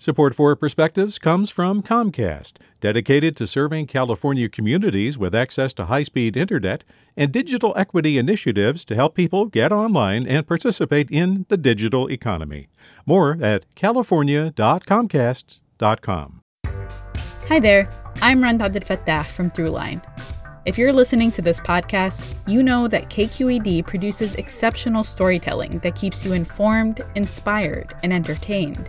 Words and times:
Support 0.00 0.36
for 0.36 0.54
Perspectives 0.54 1.18
comes 1.18 1.50
from 1.50 1.82
Comcast, 1.82 2.58
dedicated 2.80 3.34
to 3.34 3.48
serving 3.48 3.88
California 3.88 4.48
communities 4.48 5.18
with 5.18 5.34
access 5.34 5.74
to 5.74 5.86
high 5.86 6.04
speed 6.04 6.36
internet 6.36 6.84
and 7.16 7.32
digital 7.32 7.74
equity 7.76 8.16
initiatives 8.16 8.84
to 8.84 8.94
help 8.94 9.16
people 9.16 9.46
get 9.46 9.72
online 9.72 10.24
and 10.24 10.46
participate 10.46 11.10
in 11.10 11.46
the 11.48 11.56
digital 11.56 12.06
economy. 12.12 12.68
More 13.06 13.38
at 13.42 13.64
california.comcast.com. 13.74 16.42
Hi 17.48 17.58
there, 17.58 17.88
I'm 18.22 18.40
Rund 18.40 18.60
Abdelfatah 18.60 19.26
from 19.26 19.50
Throughline. 19.50 20.00
If 20.64 20.78
you're 20.78 20.92
listening 20.92 21.32
to 21.32 21.42
this 21.42 21.58
podcast, 21.58 22.36
you 22.46 22.62
know 22.62 22.86
that 22.86 23.10
KQED 23.10 23.84
produces 23.84 24.36
exceptional 24.36 25.02
storytelling 25.02 25.80
that 25.80 25.96
keeps 25.96 26.24
you 26.24 26.34
informed, 26.34 27.00
inspired, 27.16 27.96
and 28.04 28.12
entertained. 28.12 28.88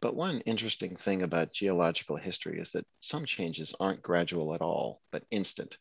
But 0.00 0.14
one 0.14 0.40
interesting 0.42 0.94
thing 0.94 1.22
about 1.22 1.52
geological 1.52 2.16
history 2.16 2.60
is 2.60 2.70
that 2.70 2.86
some 3.00 3.24
changes 3.24 3.74
aren't 3.80 4.02
gradual 4.02 4.54
at 4.54 4.60
all, 4.60 5.02
but 5.10 5.24
instant. 5.30 5.76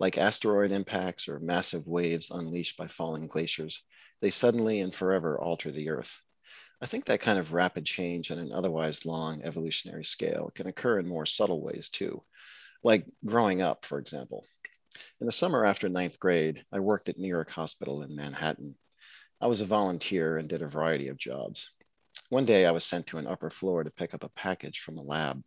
Like 0.00 0.18
asteroid 0.18 0.72
impacts 0.72 1.28
or 1.28 1.38
massive 1.38 1.86
waves 1.86 2.32
unleashed 2.32 2.76
by 2.76 2.88
falling 2.88 3.28
glaciers, 3.28 3.84
they 4.20 4.30
suddenly 4.30 4.80
and 4.80 4.92
forever 4.92 5.38
alter 5.38 5.70
the 5.70 5.90
Earth. 5.90 6.20
I 6.80 6.86
think 6.86 7.04
that 7.04 7.20
kind 7.20 7.38
of 7.38 7.52
rapid 7.52 7.84
change 7.86 8.32
on 8.32 8.38
an 8.38 8.50
otherwise 8.50 9.06
long 9.06 9.42
evolutionary 9.44 10.04
scale 10.04 10.50
can 10.52 10.66
occur 10.66 10.98
in 10.98 11.06
more 11.06 11.26
subtle 11.26 11.62
ways 11.62 11.88
too, 11.88 12.24
like 12.82 13.06
growing 13.24 13.62
up, 13.62 13.84
for 13.84 14.00
example. 14.00 14.44
In 15.20 15.26
the 15.26 15.32
summer 15.32 15.64
after 15.64 15.88
ninth 15.88 16.18
grade, 16.18 16.64
I 16.72 16.80
worked 16.80 17.08
at 17.08 17.18
New 17.18 17.28
York 17.28 17.50
Hospital 17.50 18.02
in 18.02 18.16
Manhattan. 18.16 18.74
I 19.40 19.46
was 19.46 19.60
a 19.60 19.66
volunteer 19.66 20.38
and 20.38 20.48
did 20.48 20.62
a 20.62 20.68
variety 20.68 21.06
of 21.06 21.16
jobs. 21.16 21.70
One 22.32 22.46
day 22.46 22.64
I 22.64 22.70
was 22.70 22.86
sent 22.86 23.06
to 23.08 23.18
an 23.18 23.26
upper 23.26 23.50
floor 23.50 23.84
to 23.84 23.90
pick 23.90 24.14
up 24.14 24.24
a 24.24 24.30
package 24.30 24.80
from 24.80 24.96
a 24.96 25.02
lab. 25.02 25.42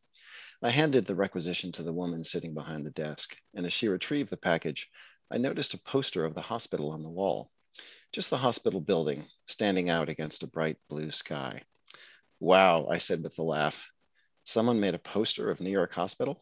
I 0.62 0.70
handed 0.70 1.08
the 1.08 1.16
requisition 1.16 1.72
to 1.72 1.82
the 1.82 1.92
woman 1.92 2.24
sitting 2.24 2.54
behind 2.54 2.86
the 2.86 2.92
desk, 2.92 3.36
and 3.56 3.66
as 3.66 3.74
she 3.74 3.88
retrieved 3.88 4.30
the 4.30 4.38
package, 4.38 4.88
I 5.32 5.40
noticed 5.40 5.74
a 5.74 5.80
poster 5.80 6.26
of 6.26 6.36
the 6.36 6.42
hospital 6.42 6.92
on 6.92 7.02
the 7.02 7.10
wall. 7.10 7.50
Just 8.14 8.30
the 8.30 8.38
hospital 8.38 8.80
building, 8.80 9.26
standing 9.48 9.90
out 9.90 10.10
against 10.10 10.44
a 10.44 10.48
bright 10.48 10.78
blue 10.88 11.10
sky. 11.10 11.64
Wow, 12.40 12.86
I 12.86 13.00
said 13.00 13.24
with 13.24 13.40
a 13.40 13.42
laugh. 13.42 13.90
Someone 14.44 14.80
made 14.80 14.94
a 14.94 15.00
poster 15.00 15.50
of 15.50 15.62
New 15.62 15.72
York 15.72 15.96
Hospital? 15.96 16.40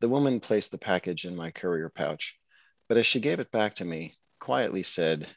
The 0.00 0.08
woman 0.08 0.40
placed 0.40 0.70
the 0.70 0.78
package 0.78 1.26
in 1.26 1.36
my 1.36 1.50
courier 1.50 1.90
pouch, 1.90 2.38
but 2.88 2.96
as 2.96 3.06
she 3.06 3.20
gave 3.20 3.38
it 3.38 3.52
back 3.52 3.74
to 3.74 3.84
me, 3.84 4.14
quietly 4.40 4.82
said, 4.82 5.28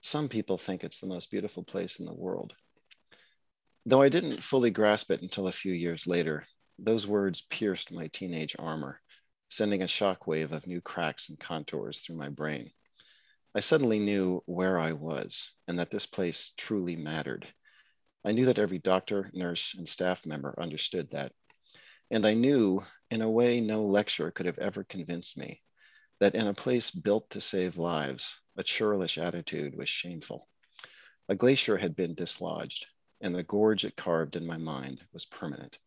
Some 0.00 0.26
people 0.30 0.56
think 0.56 0.82
it's 0.82 1.00
the 1.00 1.06
most 1.06 1.30
beautiful 1.30 1.64
place 1.64 2.00
in 2.00 2.06
the 2.06 2.14
world. 2.14 2.54
Though 3.88 4.02
I 4.02 4.08
didn't 4.08 4.42
fully 4.42 4.72
grasp 4.72 5.12
it 5.12 5.22
until 5.22 5.46
a 5.46 5.52
few 5.52 5.72
years 5.72 6.08
later, 6.08 6.44
those 6.76 7.06
words 7.06 7.46
pierced 7.48 7.92
my 7.92 8.08
teenage 8.08 8.56
armor, 8.58 9.00
sending 9.48 9.80
a 9.80 9.86
shockwave 9.86 10.50
of 10.50 10.66
new 10.66 10.80
cracks 10.80 11.28
and 11.28 11.38
contours 11.38 12.00
through 12.00 12.16
my 12.16 12.28
brain. 12.28 12.72
I 13.54 13.60
suddenly 13.60 14.00
knew 14.00 14.42
where 14.44 14.76
I 14.76 14.90
was 14.90 15.52
and 15.68 15.78
that 15.78 15.92
this 15.92 16.04
place 16.04 16.50
truly 16.56 16.96
mattered. 16.96 17.46
I 18.24 18.32
knew 18.32 18.46
that 18.46 18.58
every 18.58 18.78
doctor, 18.78 19.30
nurse, 19.32 19.72
and 19.78 19.88
staff 19.88 20.26
member 20.26 20.60
understood 20.60 21.12
that. 21.12 21.30
And 22.10 22.26
I 22.26 22.34
knew, 22.34 22.82
in 23.12 23.22
a 23.22 23.30
way 23.30 23.60
no 23.60 23.82
lecture 23.82 24.32
could 24.32 24.46
have 24.46 24.58
ever 24.58 24.82
convinced 24.82 25.38
me, 25.38 25.62
that 26.18 26.34
in 26.34 26.48
a 26.48 26.54
place 26.54 26.90
built 26.90 27.30
to 27.30 27.40
save 27.40 27.78
lives, 27.78 28.36
a 28.56 28.64
churlish 28.64 29.16
attitude 29.16 29.76
was 29.76 29.88
shameful. 29.88 30.48
A 31.28 31.36
glacier 31.36 31.76
had 31.76 31.94
been 31.94 32.16
dislodged, 32.16 32.86
and 33.20 33.34
the 33.34 33.42
gorge 33.42 33.84
it 33.84 33.96
carved 33.96 34.36
in 34.36 34.46
my 34.46 34.56
mind 34.56 35.00
was 35.12 35.24
permanent. 35.24 35.78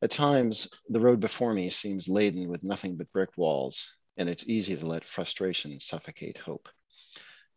At 0.00 0.10
times, 0.10 0.68
the 0.88 1.00
road 1.00 1.20
before 1.20 1.52
me 1.52 1.70
seems 1.70 2.08
laden 2.08 2.48
with 2.48 2.62
nothing 2.62 2.96
but 2.96 3.12
brick 3.12 3.30
walls, 3.36 3.92
and 4.16 4.28
it's 4.28 4.46
easy 4.46 4.76
to 4.76 4.86
let 4.86 5.04
frustration 5.04 5.78
suffocate 5.80 6.38
hope. 6.38 6.68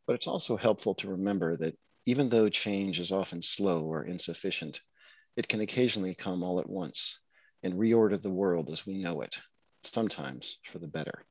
But 0.08 0.16
it's 0.16 0.28
also 0.28 0.58
helpful 0.58 0.96
to 0.96 1.10
remember 1.10 1.56
that 1.58 1.78
even 2.06 2.30
though 2.30 2.50
change 2.50 3.00
is 3.00 3.12
often 3.12 3.42
slow 3.42 3.84
or 3.84 4.06
insufficient, 4.06 4.82
it 5.36 5.48
can 5.48 5.62
occasionally 5.62 6.16
come 6.16 6.44
all 6.44 6.60
at 6.60 6.70
once 6.70 7.20
and 7.64 7.76
reorder 7.76 8.20
the 8.22 8.30
world 8.30 8.70
as 8.70 8.86
we 8.86 8.98
know 8.98 9.22
it, 9.22 9.38
sometimes 9.84 10.58
for 10.72 10.80
the 10.80 10.88
better. 10.88 11.24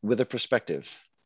With 0.00 0.20
a 0.20 0.26
perspective, 0.26 0.88